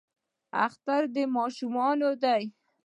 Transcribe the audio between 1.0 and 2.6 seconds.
د ماشومانو دی